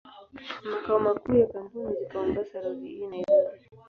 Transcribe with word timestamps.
Makao 0.69 0.99
makuu 0.99 1.35
ya 1.37 1.47
kampuni 1.47 1.93
ziko 1.95 2.19
Mombasa 2.23 2.61
Road, 2.61 2.79
jijini 2.81 3.21
Nairobi. 3.25 3.59